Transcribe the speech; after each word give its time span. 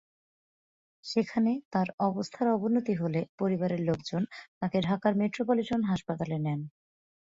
সেখানে 1.03 1.51
তাঁর 1.73 1.87
অবস্থার 2.07 2.47
অবনতি 2.55 2.93
হলে 2.95 3.21
পরিবারের 3.39 3.81
লোকজন 3.89 4.21
তাঁকে 4.59 4.77
ঢাকার 4.87 5.13
মেট্রোপলিটন 5.21 5.81
হাসপাতালে 5.83 6.37
নেন। 6.39 6.59